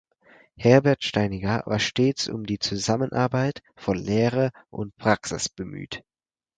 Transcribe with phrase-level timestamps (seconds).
[0.57, 6.03] Herbert Steininger war stets um die Zusammenarbeit von Lehre und Praxis bemüht.